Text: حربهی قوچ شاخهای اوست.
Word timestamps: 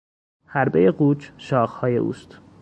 حربهی 0.45 0.91
قوچ 0.91 1.29
شاخهای 1.37 1.97
اوست. 1.97 2.39